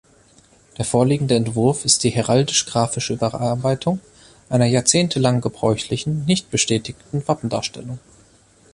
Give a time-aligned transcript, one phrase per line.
[0.79, 3.99] Der vorliegende Entwurf ist die heraldisch-grafische Überarbeitung
[4.49, 7.99] einer jahrzehntelang gebräuchlichen, nicht bestätigten Wappendarstellung.